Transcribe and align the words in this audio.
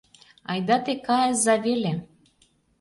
Айда, 0.51 0.77
те 0.85 0.93
кайыза 1.05 1.55
веле. 1.65 1.93